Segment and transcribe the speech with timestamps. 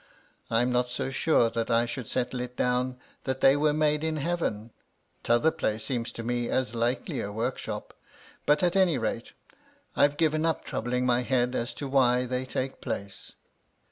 [0.49, 4.17] I'm not so sure that I should settle it down that they were made in
[4.17, 4.71] Heaven;
[5.21, 7.93] t'other place seems to me as likely a workshop;
[8.47, 9.33] but, at any rate,
[9.95, 13.33] I've given up troubling my head as to why they take place.